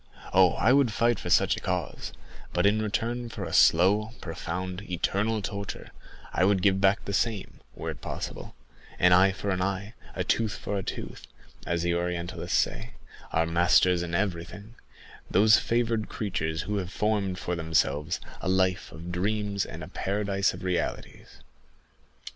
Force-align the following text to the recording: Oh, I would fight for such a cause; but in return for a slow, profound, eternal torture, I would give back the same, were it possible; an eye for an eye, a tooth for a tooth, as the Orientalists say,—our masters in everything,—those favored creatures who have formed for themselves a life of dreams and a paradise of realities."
Oh, 0.33 0.53
I 0.53 0.73
would 0.73 0.91
fight 0.91 1.19
for 1.19 1.29
such 1.29 1.55
a 1.55 1.59
cause; 1.59 2.11
but 2.53 2.65
in 2.65 2.81
return 2.81 3.29
for 3.29 3.45
a 3.45 3.53
slow, 3.53 4.13
profound, 4.19 4.81
eternal 4.89 5.43
torture, 5.43 5.91
I 6.33 6.43
would 6.43 6.63
give 6.63 6.81
back 6.81 7.05
the 7.05 7.13
same, 7.13 7.59
were 7.75 7.91
it 7.91 8.01
possible; 8.01 8.55
an 8.97 9.13
eye 9.13 9.31
for 9.31 9.51
an 9.51 9.61
eye, 9.61 9.93
a 10.15 10.23
tooth 10.23 10.57
for 10.57 10.75
a 10.79 10.81
tooth, 10.81 11.27
as 11.67 11.83
the 11.83 11.93
Orientalists 11.93 12.57
say,—our 12.57 13.45
masters 13.45 14.01
in 14.01 14.15
everything,—those 14.15 15.59
favored 15.59 16.09
creatures 16.09 16.63
who 16.63 16.77
have 16.77 16.91
formed 16.91 17.37
for 17.37 17.55
themselves 17.55 18.19
a 18.41 18.49
life 18.49 18.91
of 18.91 19.11
dreams 19.11 19.65
and 19.67 19.83
a 19.83 19.87
paradise 19.87 20.51
of 20.51 20.63
realities." 20.63 21.41